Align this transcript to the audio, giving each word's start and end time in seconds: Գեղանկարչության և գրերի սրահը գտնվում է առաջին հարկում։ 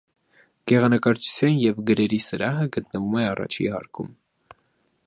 Գեղանկարչության 0.71 1.59
և 1.65 1.83
գրերի 1.91 2.19
սրահը 2.29 2.67
գտնվում 2.79 3.21
է 3.27 3.31
առաջին 3.35 3.73
հարկում։ 3.79 4.11